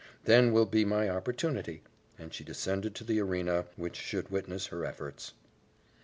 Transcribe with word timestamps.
Then 0.23 0.51
will 0.51 0.65
be 0.65 0.83
my 0.83 1.07
opportunity," 1.09 1.83
and 2.17 2.33
she 2.33 2.43
descended 2.43 2.95
to 2.95 3.03
the 3.03 3.19
arena 3.21 3.65
which 3.75 3.97
should 3.97 4.31
witness 4.31 4.65
her 4.65 4.83
efforts. 4.83 5.33